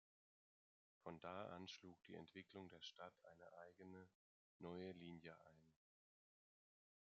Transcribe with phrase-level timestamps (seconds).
[1.03, 4.09] Von da an schlug die Entwicklung der Stadt eine eigene,
[4.57, 5.63] neue Linie ein.